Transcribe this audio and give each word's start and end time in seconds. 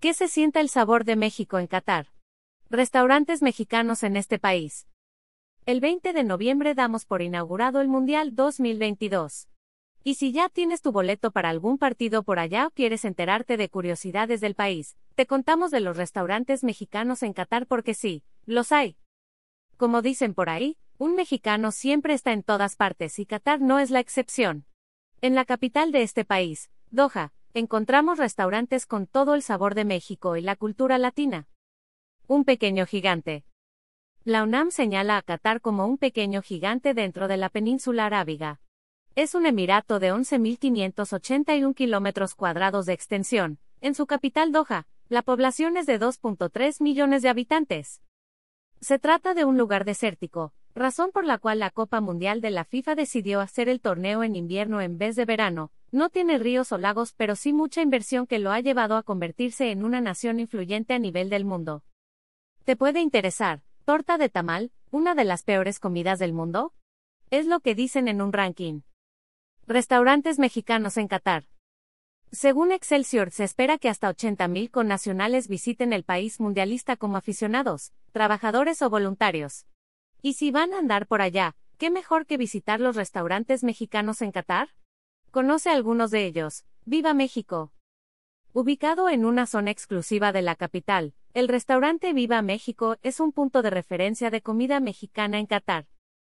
¿Qué 0.00 0.14
se 0.14 0.28
sienta 0.28 0.60
el 0.60 0.68
sabor 0.68 1.04
de 1.04 1.16
México 1.16 1.58
en 1.58 1.66
Qatar? 1.66 2.12
Restaurantes 2.70 3.42
mexicanos 3.42 4.04
en 4.04 4.16
este 4.16 4.38
país. 4.38 4.86
El 5.66 5.80
20 5.80 6.12
de 6.12 6.22
noviembre 6.22 6.76
damos 6.76 7.04
por 7.04 7.20
inaugurado 7.20 7.80
el 7.80 7.88
Mundial 7.88 8.36
2022. 8.36 9.48
Y 10.04 10.14
si 10.14 10.30
ya 10.30 10.50
tienes 10.50 10.82
tu 10.82 10.92
boleto 10.92 11.32
para 11.32 11.48
algún 11.48 11.78
partido 11.78 12.22
por 12.22 12.38
allá 12.38 12.68
o 12.68 12.70
quieres 12.70 13.04
enterarte 13.04 13.56
de 13.56 13.68
curiosidades 13.68 14.40
del 14.40 14.54
país, 14.54 14.96
te 15.16 15.26
contamos 15.26 15.72
de 15.72 15.80
los 15.80 15.96
restaurantes 15.96 16.62
mexicanos 16.62 17.24
en 17.24 17.32
Qatar 17.32 17.66
porque 17.66 17.94
sí, 17.94 18.22
los 18.46 18.70
hay. 18.70 18.96
Como 19.76 20.00
dicen 20.00 20.32
por 20.32 20.48
ahí, 20.48 20.78
un 20.98 21.16
mexicano 21.16 21.72
siempre 21.72 22.14
está 22.14 22.32
en 22.32 22.44
todas 22.44 22.76
partes 22.76 23.18
y 23.18 23.26
Qatar 23.26 23.60
no 23.60 23.80
es 23.80 23.90
la 23.90 23.98
excepción. 23.98 24.64
En 25.22 25.34
la 25.34 25.44
capital 25.44 25.90
de 25.90 26.02
este 26.02 26.24
país, 26.24 26.70
Doha, 26.92 27.32
encontramos 27.54 28.18
restaurantes 28.18 28.86
con 28.86 29.06
todo 29.06 29.34
el 29.34 29.42
sabor 29.42 29.74
de 29.74 29.84
México 29.84 30.36
y 30.36 30.42
la 30.42 30.56
cultura 30.56 30.98
latina. 30.98 31.48
Un 32.26 32.44
pequeño 32.44 32.86
gigante. 32.86 33.44
La 34.24 34.42
UNAM 34.42 34.70
señala 34.70 35.16
a 35.16 35.22
Qatar 35.22 35.60
como 35.60 35.86
un 35.86 35.96
pequeño 35.96 36.42
gigante 36.42 36.92
dentro 36.92 37.28
de 37.28 37.38
la 37.38 37.48
península 37.48 38.06
arábiga. 38.06 38.60
Es 39.14 39.34
un 39.34 39.46
emirato 39.46 39.98
de 39.98 40.12
11.581 40.12 41.74
kilómetros 41.74 42.34
cuadrados 42.34 42.86
de 42.86 42.92
extensión. 42.92 43.58
En 43.80 43.94
su 43.94 44.06
capital 44.06 44.52
Doha, 44.52 44.86
la 45.08 45.22
población 45.22 45.76
es 45.76 45.86
de 45.86 45.98
2.3 45.98 46.82
millones 46.82 47.22
de 47.22 47.30
habitantes. 47.30 48.02
Se 48.80 48.98
trata 48.98 49.34
de 49.34 49.44
un 49.44 49.56
lugar 49.56 49.84
desértico, 49.84 50.52
razón 50.78 51.10
por 51.12 51.24
la 51.24 51.38
cual 51.38 51.58
la 51.58 51.70
Copa 51.70 52.00
Mundial 52.00 52.40
de 52.40 52.50
la 52.50 52.64
FIFA 52.64 52.94
decidió 52.94 53.40
hacer 53.40 53.68
el 53.68 53.80
torneo 53.80 54.22
en 54.22 54.36
invierno 54.36 54.80
en 54.80 54.98
vez 54.98 55.16
de 55.16 55.24
verano, 55.24 55.70
no 55.90 56.10
tiene 56.10 56.38
ríos 56.38 56.72
o 56.72 56.78
lagos 56.78 57.12
pero 57.14 57.36
sí 57.36 57.52
mucha 57.52 57.82
inversión 57.82 58.26
que 58.26 58.38
lo 58.38 58.50
ha 58.50 58.60
llevado 58.60 58.96
a 58.96 59.02
convertirse 59.02 59.70
en 59.70 59.84
una 59.84 60.00
nación 60.00 60.40
influyente 60.40 60.94
a 60.94 60.98
nivel 60.98 61.30
del 61.30 61.44
mundo. 61.44 61.82
¿Te 62.64 62.76
puede 62.76 63.00
interesar? 63.00 63.62
¿Torta 63.84 64.18
de 64.18 64.28
tamal, 64.28 64.70
una 64.90 65.14
de 65.14 65.24
las 65.24 65.42
peores 65.42 65.80
comidas 65.80 66.18
del 66.18 66.32
mundo? 66.32 66.74
Es 67.30 67.46
lo 67.46 67.60
que 67.60 67.74
dicen 67.74 68.08
en 68.08 68.20
un 68.20 68.32
ranking. 68.32 68.82
Restaurantes 69.66 70.38
mexicanos 70.38 70.96
en 70.96 71.08
Qatar. 71.08 71.44
Según 72.30 72.72
Excelsior, 72.72 73.30
se 73.30 73.44
espera 73.44 73.78
que 73.78 73.88
hasta 73.88 74.10
80.000 74.10 74.70
connacionales 74.70 75.48
visiten 75.48 75.94
el 75.94 76.04
país 76.04 76.40
mundialista 76.40 76.96
como 76.96 77.16
aficionados, 77.16 77.92
trabajadores 78.12 78.82
o 78.82 78.90
voluntarios. 78.90 79.66
Y 80.20 80.34
si 80.34 80.50
van 80.50 80.74
a 80.74 80.78
andar 80.78 81.06
por 81.06 81.22
allá, 81.22 81.54
¿qué 81.76 81.90
mejor 81.90 82.26
que 82.26 82.36
visitar 82.36 82.80
los 82.80 82.96
restaurantes 82.96 83.62
mexicanos 83.62 84.20
en 84.20 84.32
Qatar? 84.32 84.70
Conoce 85.30 85.70
algunos 85.70 86.10
de 86.10 86.26
ellos. 86.26 86.64
Viva 86.84 87.14
México. 87.14 87.72
Ubicado 88.52 89.08
en 89.08 89.24
una 89.24 89.46
zona 89.46 89.70
exclusiva 89.70 90.32
de 90.32 90.42
la 90.42 90.56
capital, 90.56 91.14
el 91.34 91.46
restaurante 91.46 92.12
Viva 92.12 92.42
México 92.42 92.96
es 93.02 93.20
un 93.20 93.30
punto 93.30 93.62
de 93.62 93.70
referencia 93.70 94.30
de 94.30 94.40
comida 94.40 94.80
mexicana 94.80 95.38
en 95.38 95.46
Qatar. 95.46 95.86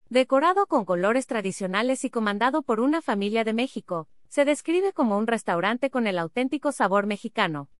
Decorado 0.08 0.66
con 0.66 0.84
colores 0.84 1.26
tradicionales 1.26 2.04
y 2.04 2.10
comandado 2.10 2.62
por 2.62 2.80
una 2.80 3.02
familia 3.02 3.42
de 3.42 3.54
México, 3.54 4.08
se 4.28 4.44
describe 4.44 4.92
como 4.92 5.18
un 5.18 5.26
restaurante 5.26 5.90
con 5.90 6.06
el 6.06 6.18
auténtico 6.18 6.70
sabor 6.70 7.06
mexicano. 7.06 7.70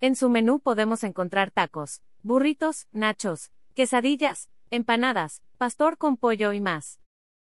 En 0.00 0.16
su 0.16 0.28
menú 0.28 0.60
podemos 0.60 1.04
encontrar 1.04 1.52
tacos, 1.52 2.02
burritos, 2.22 2.88
nachos, 2.92 3.52
quesadillas, 3.74 4.50
empanadas, 4.72 5.42
pastor 5.58 5.98
con 5.98 6.16
pollo 6.16 6.54
y 6.54 6.60
más. 6.62 6.98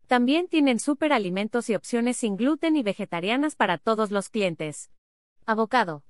También 0.07 0.47
tienen 0.47 0.79
superalimentos 0.79 1.69
y 1.69 1.75
opciones 1.75 2.15
sin 2.15 2.37
gluten 2.37 2.77
y 2.77 2.83
vegetarianas 2.83 3.57
para 3.57 3.77
todos 3.77 4.11
los 4.11 4.29
clientes. 4.29 4.91
Avocado. 5.45 6.05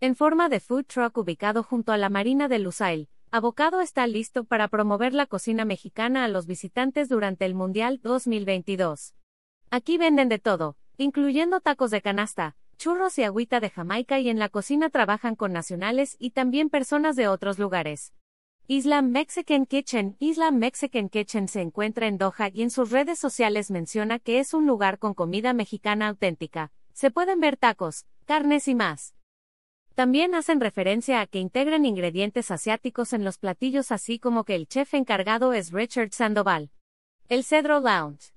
En 0.00 0.16
forma 0.16 0.48
de 0.48 0.60
food 0.60 0.86
truck 0.86 1.18
ubicado 1.18 1.62
junto 1.62 1.92
a 1.92 1.98
la 1.98 2.08
Marina 2.08 2.48
de 2.48 2.58
Lusail, 2.58 3.10
Avocado 3.30 3.82
está 3.82 4.06
listo 4.06 4.44
para 4.44 4.68
promover 4.68 5.12
la 5.12 5.26
cocina 5.26 5.66
mexicana 5.66 6.24
a 6.24 6.28
los 6.28 6.46
visitantes 6.46 7.10
durante 7.10 7.44
el 7.44 7.54
Mundial 7.54 8.00
2022. 8.02 9.14
Aquí 9.68 9.98
venden 9.98 10.30
de 10.30 10.38
todo, 10.38 10.78
incluyendo 10.96 11.60
tacos 11.60 11.90
de 11.90 12.00
canasta, 12.00 12.56
churros 12.78 13.18
y 13.18 13.24
agüita 13.24 13.60
de 13.60 13.68
Jamaica 13.68 14.18
y 14.20 14.30
en 14.30 14.38
la 14.38 14.48
cocina 14.48 14.88
trabajan 14.88 15.36
con 15.36 15.52
nacionales 15.52 16.16
y 16.18 16.30
también 16.30 16.70
personas 16.70 17.14
de 17.14 17.28
otros 17.28 17.58
lugares. 17.58 18.14
Islam 18.72 19.10
Mexican 19.10 19.66
Kitchen 19.66 20.14
Islam 20.20 20.58
Mexican 20.58 21.08
Kitchen 21.08 21.48
se 21.48 21.60
encuentra 21.60 22.06
en 22.06 22.18
Doha 22.18 22.50
y 22.54 22.62
en 22.62 22.70
sus 22.70 22.92
redes 22.92 23.18
sociales 23.18 23.68
menciona 23.72 24.20
que 24.20 24.38
es 24.38 24.54
un 24.54 24.64
lugar 24.64 25.00
con 25.00 25.12
comida 25.12 25.52
mexicana 25.52 26.06
auténtica. 26.06 26.70
Se 26.92 27.10
pueden 27.10 27.40
ver 27.40 27.56
tacos, 27.56 28.06
carnes 28.26 28.68
y 28.68 28.76
más. 28.76 29.16
También 29.96 30.36
hacen 30.36 30.60
referencia 30.60 31.20
a 31.20 31.26
que 31.26 31.40
integran 31.40 31.84
ingredientes 31.84 32.52
asiáticos 32.52 33.12
en 33.12 33.24
los 33.24 33.38
platillos 33.38 33.90
así 33.90 34.20
como 34.20 34.44
que 34.44 34.54
el 34.54 34.68
chef 34.68 34.94
encargado 34.94 35.52
es 35.52 35.72
Richard 35.72 36.12
Sandoval. 36.12 36.70
El 37.28 37.42
Cedro 37.42 37.80
Lounge. 37.80 38.32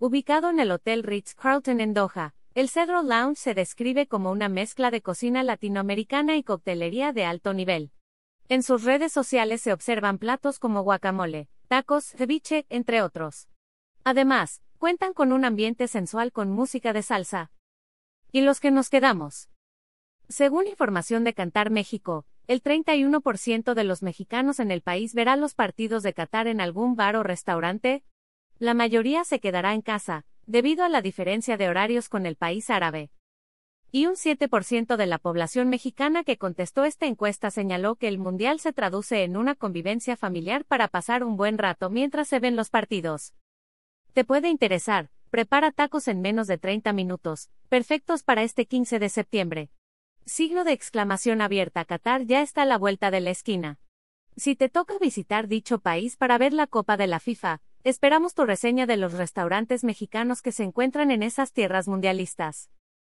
Ubicado 0.00 0.50
en 0.50 0.58
el 0.58 0.72
Hotel 0.72 1.04
Ritz-Carlton 1.04 1.80
en 1.80 1.94
Doha, 1.94 2.34
el 2.56 2.68
Cedro 2.68 3.04
Lounge 3.04 3.36
se 3.36 3.54
describe 3.54 4.08
como 4.08 4.32
una 4.32 4.48
mezcla 4.48 4.90
de 4.90 5.00
cocina 5.00 5.44
latinoamericana 5.44 6.36
y 6.36 6.42
coctelería 6.42 7.12
de 7.12 7.24
alto 7.24 7.54
nivel. 7.54 7.92
En 8.48 8.62
sus 8.62 8.84
redes 8.84 9.10
sociales 9.10 9.62
se 9.62 9.72
observan 9.72 10.18
platos 10.18 10.58
como 10.58 10.82
guacamole, 10.82 11.48
tacos, 11.66 12.04
ceviche, 12.04 12.66
entre 12.68 13.00
otros. 13.00 13.48
Además, 14.04 14.60
cuentan 14.76 15.14
con 15.14 15.32
un 15.32 15.46
ambiente 15.46 15.88
sensual 15.88 16.30
con 16.30 16.50
música 16.50 16.92
de 16.92 17.02
salsa. 17.02 17.50
¿Y 18.32 18.42
los 18.42 18.60
que 18.60 18.70
nos 18.70 18.90
quedamos? 18.90 19.48
Según 20.28 20.66
información 20.66 21.24
de 21.24 21.32
Cantar 21.32 21.70
México, 21.70 22.26
el 22.46 22.62
31% 22.62 23.72
de 23.72 23.84
los 23.84 24.02
mexicanos 24.02 24.60
en 24.60 24.70
el 24.70 24.82
país 24.82 25.14
verá 25.14 25.36
los 25.36 25.54
partidos 25.54 26.02
de 26.02 26.12
Qatar 26.12 26.46
en 26.46 26.60
algún 26.60 26.96
bar 26.96 27.16
o 27.16 27.22
restaurante. 27.22 28.04
La 28.58 28.74
mayoría 28.74 29.24
se 29.24 29.40
quedará 29.40 29.72
en 29.72 29.80
casa, 29.80 30.26
debido 30.44 30.84
a 30.84 30.90
la 30.90 31.00
diferencia 31.00 31.56
de 31.56 31.70
horarios 31.70 32.10
con 32.10 32.26
el 32.26 32.36
país 32.36 32.68
árabe 32.68 33.10
y 33.96 34.06
un 34.06 34.14
7% 34.16 34.96
de 34.96 35.06
la 35.06 35.18
población 35.18 35.68
mexicana 35.68 36.24
que 36.24 36.36
contestó 36.36 36.82
esta 36.82 37.06
encuesta 37.06 37.52
señaló 37.52 37.94
que 37.94 38.08
el 38.08 38.18
Mundial 38.18 38.58
se 38.58 38.72
traduce 38.72 39.22
en 39.22 39.36
una 39.36 39.54
convivencia 39.54 40.16
familiar 40.16 40.64
para 40.64 40.88
pasar 40.88 41.22
un 41.22 41.36
buen 41.36 41.58
rato 41.58 41.90
mientras 41.90 42.26
se 42.26 42.40
ven 42.40 42.56
los 42.56 42.70
partidos. 42.70 43.34
Te 44.12 44.24
puede 44.24 44.48
interesar, 44.48 45.10
prepara 45.30 45.70
tacos 45.70 46.08
en 46.08 46.22
menos 46.22 46.48
de 46.48 46.58
30 46.58 46.92
minutos, 46.92 47.50
perfectos 47.68 48.24
para 48.24 48.42
este 48.42 48.66
15 48.66 48.98
de 48.98 49.08
septiembre. 49.08 49.70
Signo 50.26 50.64
de 50.64 50.72
exclamación 50.72 51.40
abierta 51.40 51.84
Qatar 51.84 52.24
ya 52.24 52.42
está 52.42 52.62
a 52.62 52.66
la 52.66 52.78
vuelta 52.78 53.12
de 53.12 53.20
la 53.20 53.30
esquina. 53.30 53.78
Si 54.36 54.56
te 54.56 54.68
toca 54.68 54.98
visitar 54.98 55.46
dicho 55.46 55.78
país 55.78 56.16
para 56.16 56.36
ver 56.36 56.52
la 56.52 56.66
Copa 56.66 56.96
de 56.96 57.06
la 57.06 57.20
FIFA, 57.20 57.60
esperamos 57.84 58.34
tu 58.34 58.44
reseña 58.44 58.86
de 58.86 58.96
los 58.96 59.12
restaurantes 59.12 59.84
mexicanos 59.84 60.42
que 60.42 60.50
se 60.50 60.64
encuentran 60.64 61.12
en 61.12 61.22
esas 61.22 61.52
tierras 61.52 61.86
mundialistas. 61.86 62.70